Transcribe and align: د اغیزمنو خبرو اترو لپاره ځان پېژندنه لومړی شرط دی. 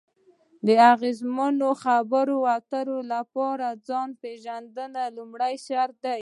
د 0.65 0.67
اغیزمنو 0.93 1.69
خبرو 1.83 2.37
اترو 2.57 2.97
لپاره 3.13 3.67
ځان 3.87 4.09
پېژندنه 4.21 5.01
لومړی 5.17 5.53
شرط 5.65 5.95
دی. 6.05 6.19